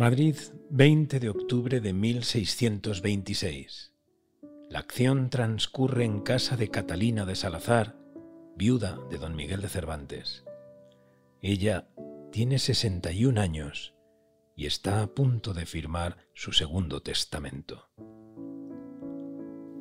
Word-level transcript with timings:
Madrid, 0.00 0.36
20 0.70 1.20
de 1.20 1.28
octubre 1.28 1.80
de 1.82 1.92
1626. 1.92 3.92
La 4.70 4.78
acción 4.78 5.28
transcurre 5.28 6.06
en 6.06 6.20
casa 6.20 6.56
de 6.56 6.70
Catalina 6.70 7.26
de 7.26 7.34
Salazar, 7.34 7.98
viuda 8.56 8.98
de 9.10 9.18
don 9.18 9.36
Miguel 9.36 9.60
de 9.60 9.68
Cervantes. 9.68 10.46
Ella 11.42 11.86
tiene 12.32 12.58
61 12.58 13.38
años 13.38 13.92
y 14.56 14.64
está 14.64 15.02
a 15.02 15.08
punto 15.08 15.52
de 15.52 15.66
firmar 15.66 16.16
su 16.32 16.52
segundo 16.52 17.02
testamento. 17.02 17.90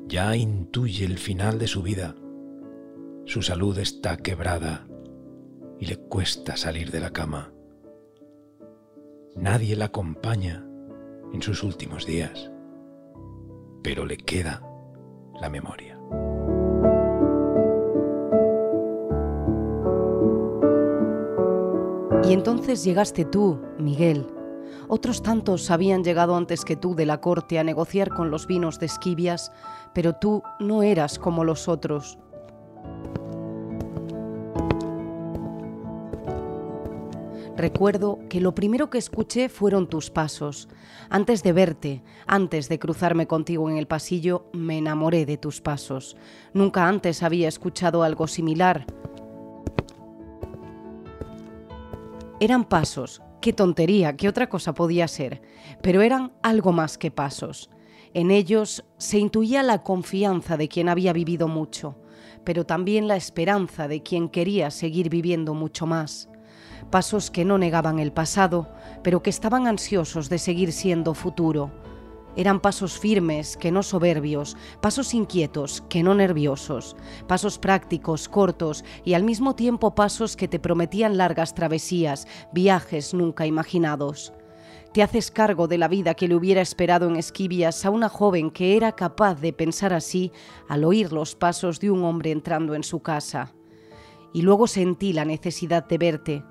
Ya 0.10 0.36
intuye 0.36 1.06
el 1.06 1.18
final 1.18 1.60
de 1.60 1.68
su 1.68 1.82
vida. 1.82 2.14
Su 3.26 3.42
salud 3.42 3.78
está 3.78 4.18
quebrada 4.18 4.86
y 5.80 5.86
le 5.86 5.96
cuesta 5.96 6.58
salir 6.58 6.92
de 6.92 7.00
la 7.00 7.14
cama. 7.14 7.54
Nadie 9.40 9.78
la 9.78 9.86
acompaña 9.86 10.66
en 11.32 11.42
sus 11.42 11.64
últimos 11.64 12.06
días, 12.06 12.52
pero 13.82 14.06
le 14.06 14.18
queda 14.18 14.62
la 15.40 15.50
memoria. 15.50 15.98
Y 22.28 22.34
entonces 22.34 22.84
llegaste 22.84 23.24
tú, 23.24 23.62
Miguel. 23.80 24.28
Otros 24.90 25.24
tantos 25.24 25.72
habían 25.72 26.04
llegado 26.04 26.36
antes 26.36 26.66
que 26.66 26.76
tú 26.76 26.94
de 26.94 27.06
la 27.06 27.22
corte 27.22 27.60
a 27.60 27.64
negociar 27.64 28.10
con 28.10 28.32
los 28.32 28.46
vinos 28.46 28.78
de 28.78 28.88
Esquivias, 28.88 29.54
pero 29.94 30.14
tú 30.14 30.44
no 30.60 30.84
eras 30.84 31.18
como 31.18 31.46
los 31.46 31.70
otros. 31.70 32.20
Recuerdo 37.60 38.20
que 38.30 38.40
lo 38.40 38.56
primero 38.56 38.90
que 38.90 38.98
escuché 38.98 39.50
fueron 39.50 39.90
tus 39.90 40.10
pasos. 40.10 40.70
Antes 41.10 41.44
de 41.44 41.52
verte, 41.52 42.02
antes 42.26 42.70
de 42.70 42.80
cruzarme 42.80 43.28
contigo 43.28 43.70
en 43.70 43.76
el 43.76 43.86
pasillo, 43.86 44.46
me 44.54 44.78
enamoré 44.78 45.26
de 45.26 45.36
tus 45.36 45.60
pasos. 45.60 46.16
Nunca 46.54 46.88
antes 46.88 47.22
había 47.22 47.50
escuchado 47.50 48.04
algo 48.04 48.28
similar. 48.28 48.86
Eran 52.40 52.64
pasos. 52.64 53.22
Qué 53.42 53.52
tontería, 53.52 54.16
qué 54.16 54.30
otra 54.30 54.48
cosa 54.48 54.74
podía 54.74 55.10
ser. 55.10 55.42
Pero 55.82 56.02
eran 56.02 56.32
algo 56.42 56.72
más 56.72 56.98
que 56.98 57.12
pasos. 57.12 57.70
En 58.14 58.32
ellos 58.32 58.86
se 58.98 59.20
intuía 59.20 59.64
la 59.64 59.84
confianza 59.84 60.56
de 60.56 60.70
quien 60.70 60.88
había 60.88 61.12
vivido 61.12 61.50
mucho, 61.50 61.98
pero 62.46 62.66
también 62.66 63.10
la 63.10 63.18
esperanza 63.18 63.90
de 63.90 64.02
quien 64.02 64.30
quería 64.30 64.72
seguir 64.72 65.10
viviendo 65.10 65.54
mucho 65.54 65.86
más 65.86 66.30
pasos 66.90 67.32
que 67.32 67.46
no 67.46 67.58
negaban 67.58 68.00
el 68.00 68.12
pasado, 68.12 68.68
pero 69.04 69.22
que 69.22 69.30
estaban 69.30 69.68
ansiosos 69.68 70.30
de 70.30 70.40
seguir 70.40 70.72
siendo 70.72 71.14
futuro. 71.14 71.72
Eran 72.36 72.60
pasos 72.60 72.98
firmes, 72.98 73.58
que 73.58 73.72
no 73.72 73.84
soberbios, 73.84 74.56
pasos 74.82 75.14
inquietos, 75.14 75.84
que 75.90 76.04
no 76.04 76.14
nerviosos, 76.16 76.96
pasos 77.28 77.58
prácticos, 77.58 78.30
cortos 78.30 78.86
y 79.04 79.14
al 79.14 79.24
mismo 79.24 79.56
tiempo 79.56 79.96
pasos 79.96 80.38
que 80.38 80.48
te 80.48 80.60
prometían 80.60 81.18
largas 81.18 81.56
travesías, 81.56 82.28
viajes 82.54 83.14
nunca 83.14 83.46
imaginados. 83.46 84.32
Te 84.94 85.04
haces 85.04 85.30
cargo 85.30 85.68
de 85.68 85.78
la 85.78 85.88
vida 85.88 86.14
que 86.16 86.28
le 86.28 86.36
hubiera 86.36 86.62
esperado 86.62 87.08
en 87.08 87.16
Esquivias 87.16 87.86
a 87.86 87.92
una 87.92 88.10
joven 88.10 88.50
que 88.50 88.76
era 88.76 88.94
capaz 88.94 89.36
de 89.40 89.54
pensar 89.54 89.94
así 89.94 90.32
al 90.68 90.84
oír 90.84 91.12
los 91.12 91.36
pasos 91.36 91.80
de 91.80 91.92
un 91.92 92.04
hombre 92.04 92.32
entrando 92.32 92.74
en 92.74 92.84
su 92.84 93.02
casa. 93.02 93.54
Y 94.34 94.42
luego 94.42 94.66
sentí 94.66 95.14
la 95.14 95.26
necesidad 95.26 95.88
de 95.88 95.98
verte, 95.98 96.44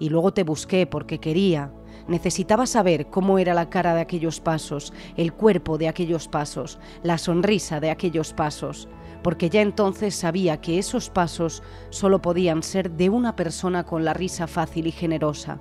y 0.00 0.08
luego 0.08 0.32
te 0.32 0.42
busqué 0.42 0.86
porque 0.86 1.20
quería. 1.20 1.72
Necesitaba 2.08 2.66
saber 2.66 3.06
cómo 3.06 3.38
era 3.38 3.54
la 3.54 3.70
cara 3.70 3.94
de 3.94 4.00
aquellos 4.00 4.40
pasos, 4.40 4.92
el 5.16 5.32
cuerpo 5.32 5.78
de 5.78 5.86
aquellos 5.86 6.26
pasos, 6.26 6.80
la 7.04 7.18
sonrisa 7.18 7.78
de 7.78 7.90
aquellos 7.90 8.32
pasos, 8.32 8.88
porque 9.22 9.50
ya 9.50 9.60
entonces 9.60 10.16
sabía 10.16 10.60
que 10.60 10.78
esos 10.78 11.10
pasos 11.10 11.62
solo 11.90 12.20
podían 12.20 12.64
ser 12.64 12.90
de 12.90 13.10
una 13.10 13.36
persona 13.36 13.84
con 13.84 14.04
la 14.04 14.14
risa 14.14 14.48
fácil 14.48 14.88
y 14.88 14.92
generosa. 14.92 15.60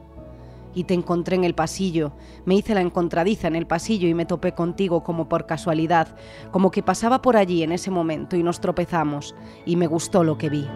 Y 0.73 0.85
te 0.85 0.94
encontré 0.94 1.35
en 1.35 1.44
el 1.44 1.56
pasillo, 1.56 2.13
me 2.45 2.56
hice 2.56 2.73
la 2.73 2.81
encontradiza 2.81 3.47
en 3.47 3.56
el 3.56 3.67
pasillo 3.67 4.07
y 4.07 4.13
me 4.13 4.25
topé 4.25 4.53
contigo 4.53 5.03
como 5.03 5.27
por 5.27 5.45
casualidad, 5.45 6.16
como 6.51 6.71
que 6.71 6.83
pasaba 6.83 7.21
por 7.21 7.35
allí 7.38 7.63
en 7.63 7.73
ese 7.73 7.91
momento 7.91 8.38
y 8.38 8.44
nos 8.44 8.61
tropezamos, 8.61 9.35
y 9.66 9.75
me 9.75 9.88
gustó 9.88 10.23
lo 10.23 10.38
que 10.38 10.50
vi. 10.50 10.67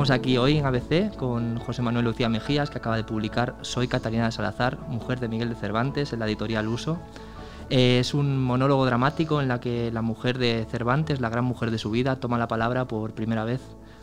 Estamos 0.00 0.18
aquí 0.18 0.38
hoy 0.38 0.56
en 0.56 0.64
ABC 0.64 1.14
con 1.14 1.58
José 1.58 1.82
Manuel 1.82 2.06
Lucía 2.06 2.30
Mejías, 2.30 2.70
que 2.70 2.78
acaba 2.78 2.96
de 2.96 3.04
publicar 3.04 3.56
Soy 3.60 3.86
Catalina 3.86 4.24
de 4.24 4.32
Salazar, 4.32 4.78
mujer 4.88 5.20
de 5.20 5.28
Miguel 5.28 5.50
de 5.50 5.56
Cervantes, 5.56 6.14
en 6.14 6.20
la 6.20 6.26
editorial 6.26 6.68
Uso. 6.68 6.98
Eh, 7.68 7.98
es 8.00 8.14
un 8.14 8.42
monólogo 8.42 8.86
dramático 8.86 9.42
en 9.42 9.48
la 9.48 9.60
que 9.60 9.90
la 9.92 10.00
mujer 10.00 10.38
de 10.38 10.66
Cervantes, 10.70 11.20
la 11.20 11.28
gran 11.28 11.44
mujer 11.44 11.70
de 11.70 11.76
su 11.76 11.90
vida, 11.90 12.16
toma 12.16 12.38
la 12.38 12.48
palabra 12.48 12.88
por 12.88 13.12
primera 13.12 13.44
vez. 13.44 13.60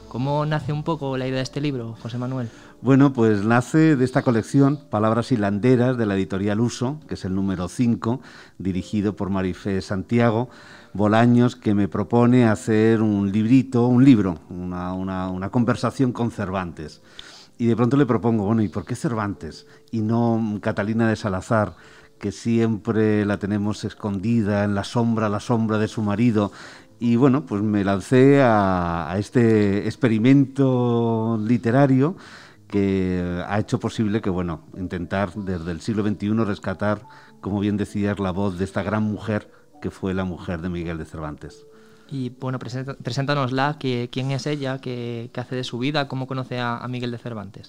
¿Cómo 0.08 0.46
nace 0.46 0.72
un 0.72 0.84
poco 0.84 1.18
la 1.18 1.28
idea 1.28 1.38
de 1.38 1.44
este 1.44 1.62
libro, 1.62 1.96
José 2.00 2.20
Manuel? 2.20 2.48
Bueno, 2.80 3.12
pues 3.12 3.44
nace 3.44 3.96
de 3.96 4.06
esta 4.06 4.22
colección, 4.22 4.78
Palabras 4.92 5.32
hilanderas, 5.32 5.98
de 5.98 6.06
la 6.06 6.16
editorial 6.16 6.60
Uso, 6.60 7.00
que 7.08 7.16
es 7.16 7.26
el 7.26 7.34
número 7.34 7.68
5, 7.70 8.22
dirigido 8.60 9.16
por 9.16 9.32
Marifé 9.32 9.82
Santiago 9.82 10.48
Bolaños, 10.98 11.56
que 11.56 11.76
me 11.76 11.88
propone 11.88 12.48
hacer 12.48 13.04
un 13.04 13.32
librito, 13.32 13.86
un 13.86 14.04
libro, 14.04 14.40
una, 14.50 15.50
conversación 15.52 16.12
con 16.12 16.32
Cervantes. 16.32 17.04
Y 17.60 17.68
de 17.68 17.76
pronto 17.76 17.98
le 17.98 18.08
propongo, 18.08 18.46
bueno, 18.46 18.64
¿y 18.64 18.68
por 18.68 18.84
qué 18.84 18.96
Cervantes? 18.96 19.68
Y 19.92 20.02
no 20.02 20.60
Catalina 20.60 21.08
de 21.08 21.16
Salazar, 21.16 21.76
que 22.18 22.32
siempre 22.32 23.26
la 23.26 23.38
tenemos 23.38 23.84
escondida 23.84 24.64
en 24.64 24.74
la 24.74 24.84
sombra, 24.84 25.30
la 25.30 25.40
sombra 25.40 25.78
de 25.78 25.88
su 25.88 26.02
marido. 26.02 26.52
Y 27.00 27.16
bueno, 27.16 27.46
pues 27.46 27.62
me 27.62 27.84
lancé 27.84 28.42
a 28.42 29.16
este 29.20 29.86
experimento 29.86 31.40
literario 31.40 32.16
que 32.68 33.44
ha 33.48 33.60
hecho 33.60 33.80
posible 33.80 34.20
que, 34.20 34.32
bueno, 34.32 34.62
intentar 34.76 35.32
desde 35.36 35.72
el 35.72 35.82
siglo 35.82 36.04
XXI 36.04 36.44
rescatar, 36.44 37.04
como 37.40 37.60
bien 37.60 37.78
decías, 37.78 38.18
la 38.18 38.32
voz 38.32 38.58
de 38.58 38.66
esta 38.66 38.82
gran 38.82 39.04
mujer 39.04 39.52
que 39.82 39.92
fue 39.92 40.14
la 40.14 40.24
mujer 40.24 40.62
de 40.62 40.70
Miguel 40.70 40.98
de 40.98 41.06
Cervantes. 41.06 41.66
Y 42.10 42.30
bueno, 42.30 42.58
preséntanosla, 42.58 43.78
que, 43.80 44.10
quién 44.12 44.32
es 44.32 44.48
ella, 44.48 44.80
qué, 44.80 45.30
hace 45.36 45.56
de 45.56 45.64
su 45.64 45.78
vida, 45.78 46.08
cómo 46.08 46.26
conoce 46.26 46.60
a, 46.60 46.86
Miguel 46.88 47.12
de 47.12 47.18
Cervantes. 47.18 47.68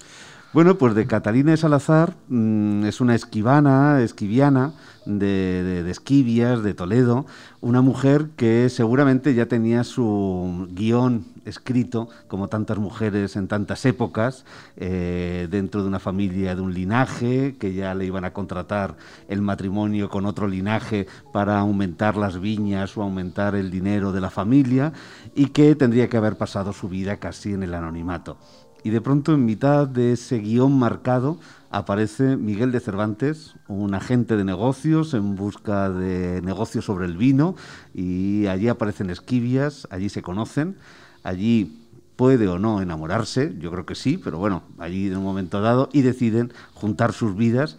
Bueno, 0.54 0.78
pues 0.78 0.94
de 0.94 1.06
Catalina 1.06 1.50
de 1.50 1.59
Salazar, 1.59 2.14
mm, 2.28 2.86
es 2.86 3.03
una 3.03 3.14
esquivana, 3.14 4.00
esquiviana, 4.00 4.72
de, 5.04 5.82
de, 5.84 5.91
Esquivias, 5.91 6.62
de 6.62 6.72
Toledo, 6.72 7.26
una 7.60 7.82
mujer 7.82 8.31
que 8.34 8.70
seguramente 8.70 9.34
ya 9.34 9.44
tenía 9.44 9.84
su 9.84 10.66
guion 10.70 11.26
escrito, 11.44 12.08
como 12.28 12.48
tantas 12.48 12.78
mujeres 12.78 13.37
en 13.37 13.47
tantas 13.47 13.84
épocas, 13.84 14.47
eh, 14.76 15.48
dentro 15.50 15.82
de 15.82 15.88
una 15.88 15.98
familia, 15.98 16.54
de 16.54 16.62
un 16.62 16.72
linaje, 16.72 17.56
que 17.58 17.75
ya 17.75 17.94
le 17.94 18.06
iban 18.06 18.25
a 18.25 18.32
contratar 18.32 18.97
el 19.28 19.42
matrimonio 19.42 20.08
con 20.08 20.25
otro 20.25 20.48
linaje 20.48 21.06
para 21.31 21.58
aumentar 21.58 22.16
las 22.16 22.41
viñas 22.41 22.97
o 22.97 23.03
aumentar 23.03 23.54
el 23.54 23.70
dinero 23.70 24.12
de 24.12 24.22
la 24.22 24.31
familia, 24.31 24.94
y 25.34 25.48
que 25.48 25.75
tendría 25.75 26.08
que 26.08 26.16
haber 26.16 26.38
pasado 26.38 26.72
su 26.72 26.88
vida 26.88 27.19
casi 27.19 27.53
en 27.53 27.62
el 27.62 27.75
anonimato. 27.75 28.38
Y 28.84 28.91
de 28.91 29.00
pronto, 29.00 29.34
en 29.34 29.44
mitad 29.44 29.87
de 29.87 30.12
ese 30.12 30.39
guion 30.39 30.78
marcado, 30.78 31.39
aparece 31.71 32.37
Miguel 32.37 32.72
de 32.72 32.81
Cervantes, 32.81 33.55
un 33.66 33.94
agente 33.94 34.37
de 34.37 34.44
negocios 34.44 35.15
en 35.15 35.37
busca 35.37 35.91
de 35.91 36.41
negocios 36.43 36.84
sobre 36.84 37.06
el 37.06 37.17
vino, 37.17 37.56
y 37.94 38.47
allí 38.47 38.69
aparecen 38.69 39.11
Esquivias, 39.11 39.87
allí 39.91 40.08
se 40.08 40.23
conocen, 40.23 40.76
allí 41.25 41.85
puede 42.17 42.49
o 42.49 42.58
no 42.58 42.81
enamorarse, 42.81 43.55
yo 43.61 43.70
creo 43.70 43.87
que 43.87 43.94
sí, 43.94 44.19
pero 44.19 44.38
bueno, 44.38 44.62
allí 44.79 45.08
en 45.08 45.19
un 45.19 45.25
momento 45.25 45.61
dado, 45.61 45.88
y 45.93 46.02
deciden 46.02 46.52
juntar 46.75 47.12
sus 47.12 47.37
vidas 47.37 47.76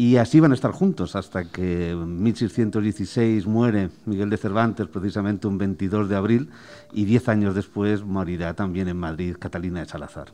y 0.00 0.16
así 0.16 0.40
van 0.40 0.52
a 0.52 0.54
estar 0.54 0.70
juntos 0.70 1.14
hasta 1.14 1.50
que 1.50 1.90
en 1.90 2.22
1616 2.22 3.46
muere 3.46 3.90
Miguel 4.06 4.30
de 4.30 4.38
Cervantes, 4.38 4.86
precisamente 4.86 5.46
un 5.46 5.58
22 5.58 6.08
de 6.08 6.16
abril, 6.16 6.48
y 6.94 7.04
diez 7.04 7.28
años 7.28 7.54
después 7.54 8.02
morirá 8.02 8.54
también 8.54 8.88
en 8.88 8.96
Madrid 8.96 9.36
Catalina 9.38 9.80
de 9.80 9.86
Salazar. 9.86 10.32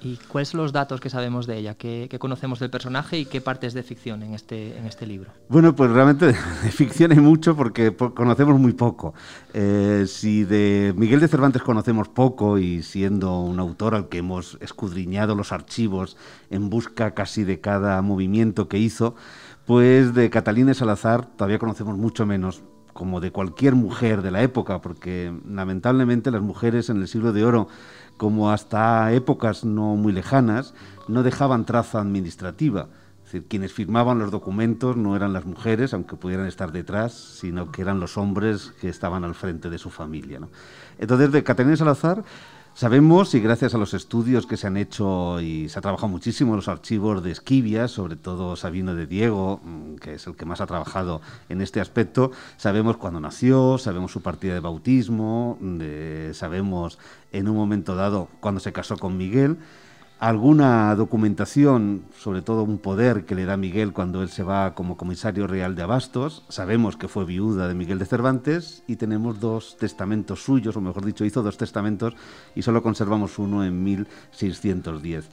¿Y 0.00 0.18
cuáles 0.28 0.50
son 0.50 0.60
los 0.60 0.72
datos 0.72 1.00
que 1.00 1.10
sabemos 1.10 1.46
de 1.46 1.58
ella? 1.58 1.74
¿Qué, 1.74 2.08
conocemos 2.18 2.60
del 2.60 2.70
personaje 2.70 3.18
y 3.18 3.24
qué 3.24 3.40
partes 3.40 3.74
de 3.74 3.82
ficción 3.82 4.22
en 4.22 4.34
este, 4.34 4.76
en 4.76 4.86
este 4.86 5.06
libro? 5.06 5.30
Bueno, 5.48 5.74
pues 5.74 5.90
realmente 5.90 6.26
de, 6.62 6.70
ficción 6.70 7.12
hay 7.12 7.20
mucho 7.20 7.56
porque 7.56 7.94
conocemos 7.94 8.58
muy 8.60 8.72
poco. 8.72 9.14
Eh, 9.52 10.04
si 10.06 10.44
de 10.44 10.92
Miguel 10.96 11.20
de 11.20 11.28
Cervantes 11.28 11.62
conocemos 11.62 12.08
poco 12.08 12.58
y 12.58 12.82
siendo 12.82 13.40
un 13.40 13.58
autor 13.58 13.94
al 13.94 14.08
que 14.08 14.18
hemos 14.18 14.58
escudriñado 14.60 15.34
los 15.34 15.52
archivos 15.52 16.16
en 16.50 16.70
busca 16.70 17.14
casi 17.14 17.44
de 17.44 17.60
cada 17.60 18.00
movimiento 18.02 18.68
que 18.68 18.78
hizo, 18.78 19.14
pues 19.64 20.14
de 20.14 20.28
Catalina 20.30 20.74
Salazar 20.74 21.24
todavía 21.24 21.58
conocemos 21.58 21.96
mucho 21.96 22.26
menos 22.26 22.62
como 22.94 23.20
de 23.20 23.32
cualquier 23.32 23.74
mujer 23.74 24.22
de 24.22 24.30
la 24.30 24.42
época, 24.42 24.80
porque 24.80 25.34
lamentablemente 25.46 26.30
las 26.30 26.40
mujeres 26.40 26.88
en 26.88 26.98
el 26.98 27.08
siglo 27.08 27.32
de 27.32 27.44
oro, 27.44 27.68
como 28.16 28.50
hasta 28.50 29.12
épocas 29.12 29.64
no 29.64 29.96
muy 29.96 30.12
lejanas, 30.12 30.74
no 31.08 31.22
dejaban 31.22 31.64
traza 31.64 32.00
administrativa. 32.00 32.88
Es 33.18 33.32
decir, 33.32 33.48
quienes 33.48 33.72
firmaban 33.72 34.18
los 34.18 34.30
documentos 34.30 34.96
no 34.96 35.16
eran 35.16 35.32
las 35.32 35.46
mujeres, 35.46 35.94
aunque 35.94 36.16
pudieran 36.16 36.46
estar 36.46 36.72
detrás, 36.72 37.12
sino 37.12 37.72
que 37.72 37.82
eran 37.82 37.98
los 37.98 38.16
hombres 38.18 38.72
que 38.80 38.88
estaban 38.88 39.24
al 39.24 39.34
frente 39.34 39.70
de 39.70 39.78
su 39.78 39.90
familia. 39.90 40.40
Entonces, 40.98 41.32
de 41.32 41.42
Catalina 41.42 41.76
Salazar 41.76 42.22
Sabemos, 42.76 43.32
y 43.36 43.40
gracias 43.40 43.72
a 43.76 43.78
los 43.78 43.94
estudios 43.94 44.48
que 44.48 44.56
se 44.56 44.66
han 44.66 44.76
hecho 44.76 45.40
y 45.40 45.68
se 45.68 45.78
ha 45.78 45.82
trabajado 45.82 46.08
muchísimo 46.08 46.50
en 46.50 46.56
los 46.56 46.66
archivos 46.66 47.22
de 47.22 47.30
Esquivia, 47.30 47.86
sobre 47.86 48.16
todo 48.16 48.56
Sabino 48.56 48.96
de 48.96 49.06
Diego, 49.06 49.60
mm, 49.62 49.94
que 49.94 50.14
es 50.14 50.26
el 50.26 50.34
que 50.34 50.44
más 50.44 50.60
ha 50.60 50.66
trabajado 50.66 51.20
en 51.48 51.60
este 51.60 51.80
aspecto, 51.80 52.32
sabemos 52.56 52.96
cuándo 52.96 53.20
nació, 53.20 53.78
sabemos 53.78 54.10
su 54.10 54.22
partida 54.22 54.54
de 54.54 54.60
bautismo, 54.60 55.56
sabemos 56.32 56.98
en 57.30 57.48
un 57.48 57.54
momento 57.54 57.94
dado 57.94 58.26
cuándo 58.40 58.60
se 58.60 58.72
casó 58.72 58.96
con 58.96 59.16
Miguel 59.16 59.56
alguna 60.24 60.94
documentación, 60.94 62.06
sobre 62.18 62.40
todo 62.40 62.62
un 62.62 62.78
poder 62.78 63.26
que 63.26 63.34
le 63.34 63.44
da 63.44 63.58
Miguel 63.58 63.92
cuando 63.92 64.22
él 64.22 64.30
se 64.30 64.42
va 64.42 64.74
como 64.74 64.96
comisario 64.96 65.46
real 65.46 65.74
de 65.74 65.82
Abastos. 65.82 66.46
Sabemos 66.48 66.96
que 66.96 67.08
fue 67.08 67.26
viuda 67.26 67.68
de 67.68 67.74
Miguel 67.74 67.98
de 67.98 68.06
Cervantes 68.06 68.84
y 68.86 68.96
tenemos 68.96 69.38
dos 69.38 69.76
testamentos 69.76 70.42
suyos, 70.42 70.78
o 70.78 70.80
mejor 70.80 71.04
dicho, 71.04 71.26
hizo 71.26 71.42
dos 71.42 71.58
testamentos 71.58 72.14
y 72.54 72.62
solo 72.62 72.82
conservamos 72.82 73.38
uno 73.38 73.66
en 73.66 73.84
1610. 73.84 75.28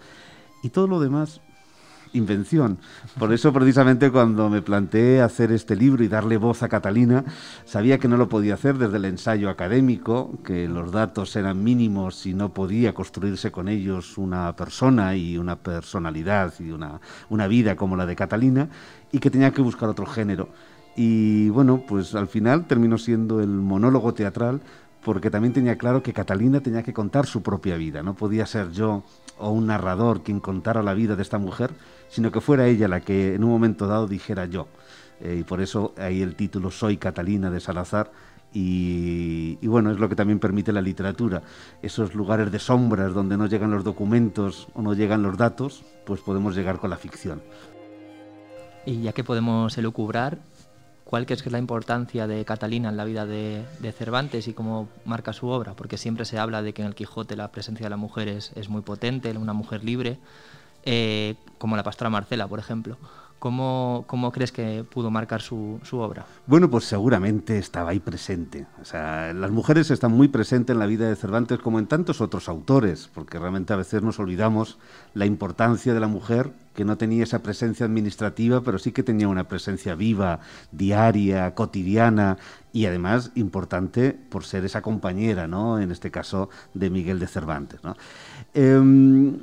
Y 0.62 0.72
todo 0.72 0.88
lo 0.88 1.00
demás 1.00 1.40
invención. 2.14 2.78
Por 3.18 3.34
eso 3.34 3.54
precisamente 3.54 4.12
cuando 4.12 4.50
me 4.50 4.62
planteé 4.62 5.22
hacer 5.22 5.52
este 5.52 5.76
libro 5.76 6.04
y 6.04 6.08
darle 6.08 6.38
voz 6.38 6.64
a 6.64 6.70
Catalina, 6.70 7.24
sabía 7.66 8.00
que 8.00 8.08
no 8.08 8.18
lo 8.18 8.30
podía 8.30 8.56
hacer 8.56 8.78
desde 8.78 8.98
el 8.98 9.06
ensayo 9.06 9.50
académico, 9.50 10.38
que 10.44 10.68
los 10.68 10.92
datos 10.92 11.36
eran 11.36 11.64
mínimos 11.64 12.26
y 12.26 12.34
no 12.34 12.54
podía 12.54 12.94
construirse 12.94 13.52
con 13.52 13.68
ellos 13.68 14.18
una 14.18 14.56
persona 14.56 15.16
y 15.16 15.38
una 15.38 15.58
personalidad 15.58 16.54
y 16.60 16.72
una, 16.72 17.00
una 17.30 17.48
vida 17.48 17.76
como 17.76 17.96
la 17.96 18.06
de 18.06 18.16
Catalina, 18.16 18.70
y 19.12 19.20
que 19.20 19.30
tenía 19.30 19.52
que 19.52 19.62
buscar 19.62 19.90
otro 19.90 20.06
género. 20.06 20.50
Y 20.96 21.50
bueno, 21.50 21.84
pues 21.88 22.16
al 22.16 22.28
final 22.28 22.66
terminó 22.66 22.98
siendo 22.98 23.40
el 23.40 23.50
monólogo 23.50 24.14
teatral 24.14 24.60
porque 25.04 25.32
también 25.32 25.54
tenía 25.54 25.78
claro 25.78 26.04
que 26.04 26.14
Catalina 26.14 26.62
tenía 26.62 26.84
que 26.84 26.94
contar 26.94 27.26
su 27.26 27.42
propia 27.42 27.76
vida, 27.78 28.04
no 28.04 28.16
podía 28.16 28.46
ser 28.46 28.72
yo 28.72 29.04
o 29.38 29.50
un 29.50 29.68
narrador 29.68 30.22
quien 30.22 30.40
contara 30.40 30.84
la 30.84 30.94
vida 30.94 31.16
de 31.16 31.24
esta 31.24 31.40
mujer, 31.40 31.72
sino 32.10 32.32
que 32.32 32.42
fuera 32.42 32.68
ella 32.68 32.88
la 32.88 33.02
que 33.02 33.36
en 33.36 33.44
un 33.44 33.50
momento 33.50 33.88
dado 33.88 34.08
dijera 34.08 34.46
yo. 34.46 34.68
Eh, 35.20 35.38
y 35.40 35.44
por 35.44 35.62
eso 35.62 35.94
ahí 35.98 36.22
el 36.22 36.36
título 36.36 36.72
Soy 36.72 36.98
Catalina 36.98 37.50
de 37.50 37.60
Salazar. 37.60 38.12
Y, 38.54 39.58
y, 39.62 39.68
bueno, 39.68 39.92
es 39.92 40.00
lo 40.00 40.10
que 40.10 40.16
también 40.16 40.40
permite 40.40 40.74
la 40.74 40.82
literatura. 40.82 41.42
Esos 41.82 42.14
lugares 42.14 42.52
de 42.52 42.60
sombras 42.60 43.14
donde 43.14 43.38
no 43.38 43.46
llegan 43.46 43.72
los 43.72 43.86
documentos 43.86 44.68
o 44.74 44.82
no 44.82 44.94
llegan 44.94 45.24
los 45.24 45.38
datos, 45.38 45.86
pues 46.06 46.20
podemos 46.20 46.54
llegar 46.54 46.78
con 46.78 46.90
la 46.90 46.98
ficción. 46.98 47.42
Y 48.86 49.02
ya 49.02 49.14
que 49.14 49.24
podemos 49.24 49.78
elucubrar, 49.78 50.40
¿cuál 51.12 51.26
crees 51.26 51.44
que 51.44 51.50
es 51.50 51.52
la 51.52 51.60
importancia 51.60 52.26
de 52.26 52.46
Catalina 52.46 52.88
en 52.88 52.96
la 52.96 53.04
vida 53.04 53.26
de, 53.26 53.66
Cervantes 53.98 54.48
y 54.48 54.54
cómo 54.54 54.88
marca 55.04 55.34
su 55.34 55.48
obra? 55.48 55.74
Porque 55.74 55.98
siempre 55.98 56.24
se 56.24 56.40
habla 56.40 56.62
de 56.62 56.74
que 56.74 56.84
en 56.84 56.88
el 56.88 56.96
Quijote 56.96 57.36
la 57.36 57.52
presencia 57.52 57.86
de 57.86 57.90
la 57.90 57.98
mujer 57.98 58.30
es, 58.30 58.70
muy 58.70 58.82
potente, 58.82 59.30
una 59.38 59.52
mujer 59.52 59.84
libre, 59.84 60.20
eh, 60.86 61.36
como 61.58 61.76
la 61.76 61.84
pastora 61.84 62.10
Marcela, 62.10 62.48
por 62.48 62.60
ejemplo. 62.60 62.98
¿Cómo, 63.40 64.06
¿Cómo, 64.08 64.32
crees 64.32 64.54
que 64.54 64.86
pudo 64.86 65.12
marcar 65.12 65.42
su, 65.42 65.82
su, 65.84 65.98
obra? 65.98 66.26
Bueno, 66.46 66.70
pues 66.70 66.86
seguramente 66.86 67.58
estaba 67.58 67.90
ahí 67.90 68.00
presente. 68.00 68.68
O 68.82 68.86
sea, 68.86 69.34
las 69.34 69.52
mujeres 69.52 69.92
están 69.92 70.12
muy 70.12 70.30
presentes 70.30 70.74
en 70.76 70.80
la 70.80 70.86
vida 70.86 71.10
de 71.10 71.16
Cervantes 71.18 71.60
como 71.60 71.80
en 71.80 71.88
tantos 71.88 72.22
otros 72.22 72.48
autores, 72.48 73.10
porque 73.14 73.38
realmente 73.38 73.74
a 73.74 73.78
veces 73.78 74.02
nos 74.02 74.20
olvidamos 74.20 74.78
la 75.14 75.26
importancia 75.26 75.94
de 75.94 76.00
la 76.00 76.08
mujer, 76.08 76.54
que 76.74 76.86
no 76.86 76.98
tenía 76.98 77.24
esa 77.24 77.44
presencia 77.44 77.86
administrativa, 77.86 78.62
pero 78.62 78.80
sí 78.80 78.92
que 78.92 79.04
tenía 79.04 79.28
una 79.28 79.48
presencia 79.48 79.96
viva, 79.96 80.40
diaria, 80.72 81.54
cotidiana 81.54 82.38
y 82.74 82.86
además 82.86 83.32
importante 83.36 84.14
por 84.14 84.46
ser 84.46 84.66
esa 84.66 84.82
compañera, 84.82 85.48
¿no? 85.48 85.80
En 85.80 85.92
este 85.92 86.12
caso 86.12 86.50
de 86.74 86.90
Miguel 86.90 87.20
de 87.20 87.28
Cervantes. 87.28 87.80
Em, 88.54 89.38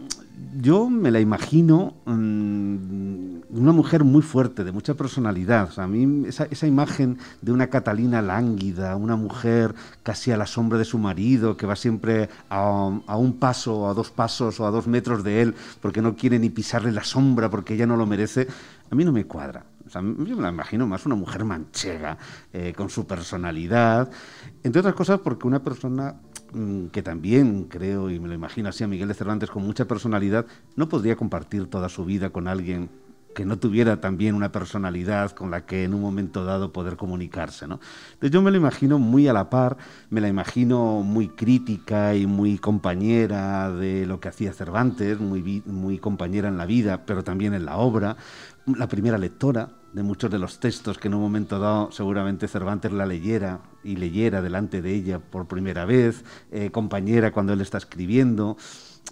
yo 0.60 0.88
me 0.88 1.10
la 1.10 1.20
imagino 1.20 1.94
mm, 2.06 3.28
una 3.50 3.72
mujer 3.72 4.04
muy 4.04 4.22
fuerte, 4.22 4.64
de 4.64 4.72
mucha 4.72 4.94
personalidad. 4.94 5.78
a 5.78 5.86
mí 5.86 6.26
esa, 6.26 6.66
imagen 6.66 7.18
de 7.42 7.52
una 7.52 7.68
Catalina 7.68 8.22
lánguida, 8.22 8.96
una 8.96 9.16
mujer 9.16 9.74
casi 10.02 10.30
a 10.30 10.36
la 10.36 10.46
sombra 10.46 10.78
de 10.78 10.84
su 10.84 10.98
marido, 10.98 11.56
que 11.56 11.66
va 11.66 11.76
siempre 11.76 12.28
a, 12.50 13.16
un 13.16 13.34
paso, 13.38 13.88
a 13.88 13.94
dos 13.94 14.10
pasos 14.10 14.60
o 14.60 14.66
a 14.66 14.70
dos 14.70 14.86
metros 14.86 15.24
de 15.24 15.42
él, 15.42 15.54
porque 15.80 16.02
no 16.02 16.16
quiere 16.16 16.38
ni 16.38 16.50
pisarle 16.50 16.92
la 16.92 17.04
sombra, 17.04 17.17
porque 17.50 17.74
ella 17.74 17.86
no 17.86 17.96
lo 17.96 18.06
merece, 18.06 18.46
a 18.90 18.94
mí 18.94 19.04
no 19.04 19.12
me 19.12 19.24
cuadra. 19.24 19.64
yo 19.92 20.02
me 20.36 20.42
la 20.42 20.48
imagino 20.48 20.86
más 20.86 21.06
una 21.06 21.14
mujer 21.14 21.44
manchega, 21.44 22.18
eh, 22.52 22.72
con 22.76 22.90
su 22.90 23.06
personalidad, 23.06 24.10
entre 24.62 24.80
otras 24.80 24.94
cosas 24.94 25.20
porque 25.20 25.46
una 25.46 25.62
persona 25.62 26.16
Mm, 26.52 26.86
que 26.86 27.02
también 27.02 27.64
creo, 27.64 28.10
y 28.10 28.18
me 28.20 28.28
lo 28.28 28.34
imagino 28.34 28.70
así 28.70 28.82
a 28.82 28.88
Miguel 28.88 29.08
de 29.08 29.14
Cervantes 29.14 29.50
con 29.50 29.64
mucha 29.64 29.86
personalidad, 29.86 30.46
no 30.76 30.88
podría 30.88 31.16
compartir 31.16 31.68
toda 31.68 31.88
su 31.90 32.04
vida 32.06 32.30
con 32.30 32.48
alguien 32.48 32.88
que 33.34 33.44
no 33.44 33.58
tuviera 33.58 34.00
también 34.00 34.34
una 34.34 34.50
personalidad 34.50 35.30
con 35.30 35.50
la 35.50 35.64
que 35.64 35.84
en 35.84 35.94
un 35.94 36.00
momento 36.00 36.44
dado 36.44 36.72
poder 36.72 36.96
comunicarse. 36.96 37.68
¿no? 37.68 37.80
Entonces 38.14 38.30
yo 38.30 38.42
me 38.42 38.50
lo 38.50 38.56
imagino 38.56 38.98
muy 38.98 39.28
a 39.28 39.32
la 39.32 39.48
par, 39.50 39.76
me 40.10 40.20
la 40.20 40.28
imagino 40.28 41.02
muy 41.02 41.28
crítica 41.28 42.14
y 42.14 42.26
muy 42.26 42.58
compañera 42.58 43.70
de 43.70 44.06
lo 44.06 44.20
que 44.20 44.28
hacía 44.28 44.52
Cervantes, 44.52 45.20
muy, 45.20 45.98
compañera 45.98 46.48
en 46.48 46.56
la 46.56 46.66
vida, 46.66 47.04
pero 47.06 47.22
también 47.22 47.54
en 47.54 47.64
la 47.64 47.76
obra, 47.76 48.16
la 48.66 48.88
primera 48.88 49.18
lectora, 49.18 49.70
de 49.92 50.02
muchos 50.02 50.30
de 50.30 50.38
los 50.38 50.60
textos 50.60 50.98
que 50.98 51.08
en 51.08 51.14
un 51.14 51.22
momento 51.22 51.58
dado 51.58 51.90
seguramente 51.92 52.46
Cervantes 52.46 52.92
la 52.92 53.06
leyera 53.06 53.60
y 53.82 53.96
leyera 53.96 54.42
delante 54.42 54.82
de 54.82 54.94
ella 54.94 55.18
por 55.18 55.46
primera 55.46 55.86
vez, 55.86 56.24
eh, 56.50 56.70
compañera 56.70 57.32
cuando 57.32 57.52
él 57.52 57.60
está 57.60 57.78
escribiendo. 57.78 58.56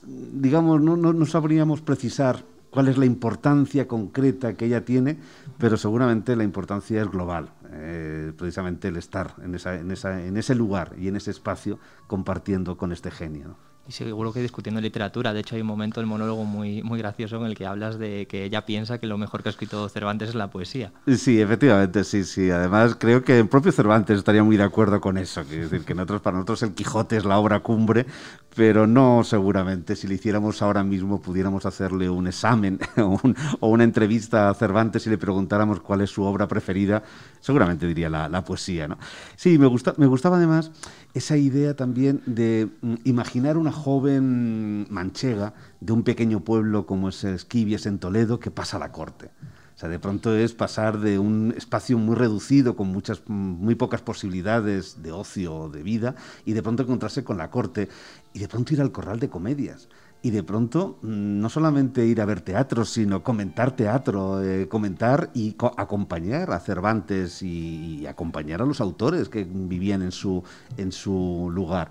Digamos, 0.05 0.81
no, 0.83 0.97
no, 0.97 1.27
sabríamos 1.27 1.81
precisar 1.81 2.45
cuál 2.76 2.88
es 2.88 2.99
la 2.99 3.06
importancia 3.06 3.88
concreta 3.88 4.52
que 4.52 4.67
ella 4.67 4.84
tiene, 4.84 5.17
pero 5.56 5.78
seguramente 5.78 6.37
la 6.37 6.44
importancia 6.44 7.00
es 7.00 7.11
global, 7.11 7.49
eh, 7.70 8.34
precisamente 8.37 8.88
el 8.88 8.99
estar 8.99 9.34
en, 9.43 10.37
ese 10.37 10.54
lugar 10.54 10.95
y 10.99 11.09
en 11.09 11.16
ese 11.16 11.30
espacio 11.30 11.78
compartiendo 12.06 12.76
con 12.76 12.92
este 12.92 13.11
genio 13.11 13.56
y 13.88 13.93
seguro 13.93 14.33
que 14.33 14.40
discutiendo 14.40 14.81
literatura. 14.81 15.33
De 15.33 15.40
hecho, 15.40 15.55
hay 15.55 15.61
un 15.61 15.66
momento 15.66 16.00
del 16.00 16.07
monólogo 16.07 16.45
muy, 16.45 16.83
muy 16.83 16.99
gracioso 16.99 17.37
en 17.37 17.47
el 17.47 17.55
que 17.55 17.66
hablas 17.66 17.99
de 17.99 18.26
que 18.26 18.45
ella 18.45 18.66
piensa 18.66 18.99
que 18.99 19.07
lo 19.07 19.19
mejor 19.19 19.43
que 19.43 19.49
ha 19.49 19.50
escrito 19.50 19.88
Cervantes 19.88 20.31
es 20.31 20.35
la 20.35 20.50
poesía. 20.50 20.93
Sí, 21.16 21.40
efectivamente, 21.40 22.05
sí, 22.05 22.25
sí. 22.25 22.50
Además, 22.50 22.97
creo 22.99 23.23
que 23.23 23.38
el 23.38 23.49
propio 23.49 23.73
Cervantes 23.73 24.19
estaría 24.19 24.43
muy 24.43 24.57
de 24.57 24.64
acuerdo 24.64 25.00
con 25.00 25.19
eso. 25.19 25.43
Es 25.43 25.71
decir, 25.71 25.85
que 25.85 25.95
nosotros, 25.95 26.21
para 26.21 26.37
nosotros 26.37 26.62
el 26.62 26.75
Quijote 26.75 27.16
es 27.16 27.25
la 27.25 27.38
obra 27.38 27.61
cumbre, 27.61 28.07
pero 28.55 28.87
no 28.87 29.23
seguramente. 29.23 29.95
Si 29.95 30.09
lo 30.09 30.14
hiciéramos 30.14 30.62
ahora 30.62 30.83
mismo, 30.83 31.21
pudiéramos 31.21 31.66
hacerle 31.66 32.11
un 32.11 32.26
examen 32.26 32.81
o, 33.61 33.69
una 33.69 33.85
entrevista 33.85 34.50
a 34.50 34.55
Cervantes 34.55 35.07
y 35.07 35.11
le 35.11 35.19
preguntáramos 35.19 35.81
cuál 35.81 36.00
es 36.00 36.11
su 36.11 36.23
obra 36.23 36.49
preferida, 36.49 37.02
seguramente 37.40 37.87
diría 37.87 38.11
la, 38.11 38.28
la 38.28 38.45
poesía. 38.45 38.88
¿no? 38.88 38.99
Sí, 39.37 39.59
me, 39.59 39.66
gusta, 39.66 39.95
me 39.97 40.07
gustaba 40.07 40.38
además 40.38 40.73
esa 41.16 41.37
idea 41.37 41.75
también 41.75 42.23
de 42.26 42.69
mm, 42.83 42.95
imaginar 43.05 43.57
una 43.57 43.73
joven 43.76 44.87
manchega 44.90 45.54
de 45.80 45.92
un 45.92 46.02
pequeño 46.02 46.40
pueblo 46.40 46.87
como 46.87 47.09
es 47.09 47.23
Esquivies 47.23 47.87
en 47.87 47.99
Toledo 47.99 48.40
que 48.40 48.50
pasa 48.50 48.76
a 48.76 48.80
la 48.80 48.92
corte. 48.92 49.30
O 49.75 49.78
sea, 49.78 49.90
de 49.90 49.99
pronto 49.99 50.35
es 50.35 50.54
pasar 50.54 51.00
de 51.00 51.18
un 51.18 51.52
espacio 51.54 51.99
muy 51.99 52.14
reducido, 52.14 52.76
con 52.76 52.88
muchas, 52.88 53.23
muy 53.28 53.75
pocas 53.75 54.00
posibilidades 54.00 55.02
de 55.02 55.12
ocio 55.12 55.54
o 55.54 55.68
de 55.68 55.83
vida, 55.83 56.14
y 56.47 56.54
de 56.54 56.62
pronto 56.62 56.83
encontrarse 56.83 57.25
con 57.25 57.37
la 57.37 57.50
corte, 57.50 57.90
y 58.33 58.38
de 58.38 58.49
pronto 58.49 58.73
ir 58.73 58.80
al 58.80 58.90
corral 58.90 59.21
de 59.21 59.28
comedias 59.28 59.88
y 60.26 60.30
de 60.30 60.42
pronto 60.42 60.99
mm, 61.02 61.40
no 61.40 61.49
solamente 61.49 62.04
ir 62.04 62.21
a 62.21 62.25
ver 62.25 62.40
teatro, 62.40 62.85
sino 62.85 63.23
comentar 63.23 63.76
teatro, 63.76 64.42
eh, 64.42 64.66
comentar 64.66 65.30
y 65.35 65.54
acompañar 65.76 66.50
a 66.50 66.59
Cervantes 66.59 67.42
y, 67.42 68.04
acompañar 68.09 68.61
a 68.62 68.66
los 68.66 68.80
autores 68.80 69.28
que 69.28 69.45
vivían 69.49 70.02
en 70.02 70.11
su, 70.11 70.42
en 70.76 70.90
su 70.90 71.49
lugar. 71.52 71.90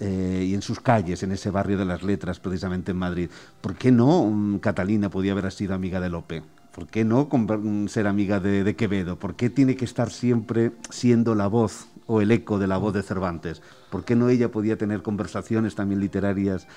Eh, 0.00 0.46
y 0.48 0.54
en 0.54 0.62
sus 0.62 0.80
calles, 0.80 1.22
en 1.22 1.32
ese 1.32 1.50
barrio 1.50 1.76
de 1.76 1.84
las 1.84 2.02
letras, 2.02 2.38
precisamente 2.38 2.92
en 2.92 2.98
Madrid. 2.98 3.30
¿Por 3.60 3.74
qué 3.74 3.90
no 3.90 4.24
mm, 4.24 4.58
Catalina 4.58 5.10
podía 5.10 5.32
haber 5.32 5.50
sido 5.50 5.74
amiga 5.74 6.00
de 6.00 6.08
Lope? 6.08 6.42
¿Por 6.72 6.86
qué 6.86 7.04
no 7.04 7.28
mm, 7.30 7.88
ser 7.88 8.06
amiga 8.06 8.38
de, 8.38 8.62
de, 8.62 8.76
Quevedo? 8.76 9.18
¿Por 9.18 9.34
qué 9.34 9.50
tiene 9.50 9.74
que 9.74 9.84
estar 9.84 10.10
siempre 10.10 10.72
siendo 10.90 11.34
la 11.34 11.48
voz 11.48 11.88
o 12.06 12.20
el 12.20 12.30
eco 12.30 12.60
de 12.60 12.68
la 12.68 12.78
voz 12.78 12.94
de 12.94 13.02
Cervantes? 13.02 13.60
¿Por 13.90 14.04
qué 14.04 14.14
no 14.14 14.28
ella 14.28 14.52
podía 14.52 14.78
tener 14.78 15.02
conversaciones 15.02 15.74
también 15.74 16.00
literarias 16.00 16.68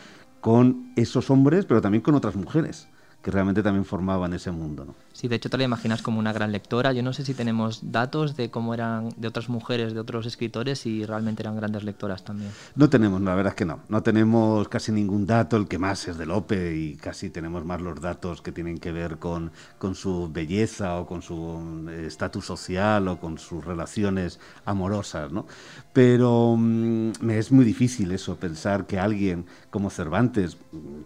con 0.41 0.91
esos 0.95 1.29
hombres, 1.29 1.65
pero 1.65 1.81
también 1.81 2.01
con 2.01 2.15
otras 2.15 2.35
mujeres 2.35 2.87
que 3.21 3.31
realmente 3.31 3.63
también 3.63 3.85
formaban 3.85 4.33
ese 4.33 4.51
mundo. 4.51 4.85
¿no? 4.85 4.95
Sí, 5.21 5.27
de 5.27 5.35
hecho 5.35 5.51
te 5.51 5.57
la 5.59 5.65
imaginas 5.65 6.01
como 6.01 6.17
una 6.17 6.33
gran 6.33 6.51
lectora. 6.51 6.93
Yo 6.93 7.03
no 7.03 7.13
sé 7.13 7.23
si 7.23 7.35
tenemos 7.35 7.91
datos 7.91 8.35
de 8.35 8.49
cómo 8.49 8.73
eran 8.73 9.09
de 9.17 9.27
otras 9.27 9.49
mujeres, 9.49 9.93
de 9.93 9.99
otros 9.99 10.25
escritores, 10.25 10.87
y 10.87 11.05
realmente 11.05 11.43
eran 11.43 11.55
grandes 11.55 11.83
lectoras 11.83 12.23
también. 12.23 12.49
No 12.73 12.89
tenemos, 12.89 13.21
la 13.21 13.35
verdad 13.35 13.51
es 13.51 13.55
que 13.55 13.65
no. 13.65 13.81
No 13.87 14.01
tenemos 14.01 14.67
casi 14.67 14.91
ningún 14.91 15.27
dato, 15.27 15.57
el 15.57 15.67
que 15.67 15.77
más 15.77 16.07
es 16.07 16.17
de 16.17 16.25
Lope, 16.25 16.75
y 16.75 16.95
casi 16.95 17.29
tenemos 17.29 17.63
más 17.63 17.81
los 17.81 18.01
datos 18.01 18.41
que 18.41 18.51
tienen 18.51 18.79
que 18.79 18.91
ver 18.91 19.19
con, 19.19 19.51
con 19.77 19.93
su 19.93 20.27
belleza 20.33 20.99
o 20.99 21.05
con 21.05 21.21
su 21.21 21.87
eh, 21.91 22.05
estatus 22.07 22.43
social 22.43 23.07
o 23.07 23.19
con 23.19 23.37
sus 23.37 23.63
relaciones 23.63 24.39
amorosas, 24.65 25.31
¿no? 25.31 25.45
Pero 25.93 26.55
mm, 26.57 27.11
me 27.21 27.37
es 27.37 27.51
muy 27.51 27.63
difícil 27.63 28.11
eso, 28.11 28.37
pensar 28.37 28.87
que 28.87 28.97
alguien 28.97 29.45
como 29.69 29.91
Cervantes, 29.91 30.57